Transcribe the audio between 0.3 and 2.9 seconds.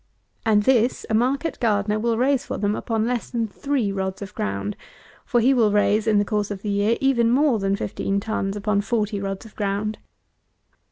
and this a market gardener will raise for them